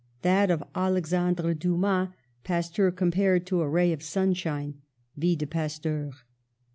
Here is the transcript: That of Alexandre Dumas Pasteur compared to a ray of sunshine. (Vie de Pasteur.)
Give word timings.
That 0.23 0.49
of 0.49 0.63
Alexandre 0.73 1.53
Dumas 1.53 2.09
Pasteur 2.43 2.89
compared 2.89 3.45
to 3.45 3.61
a 3.61 3.69
ray 3.69 3.93
of 3.93 4.01
sunshine. 4.01 4.81
(Vie 5.15 5.35
de 5.35 5.45
Pasteur.) 5.45 6.11